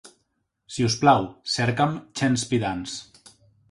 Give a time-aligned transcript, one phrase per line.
[0.77, 1.29] Si us plau,
[1.59, 3.27] cerca'm Chance Pe Dance.